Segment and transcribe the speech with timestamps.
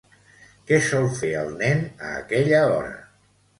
[0.71, 2.99] Què sol fer el nen a aquella hora?